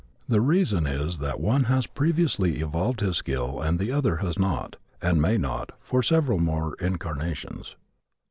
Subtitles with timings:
[0.27, 4.77] The reason is that one has previously evolved his skill and the other has not,
[4.99, 7.75] and may not, for several more incarnations.